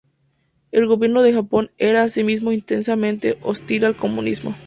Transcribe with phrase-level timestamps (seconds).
[0.71, 4.55] El Gobierno de Japón era asimismo intensamente hostil al comunismo.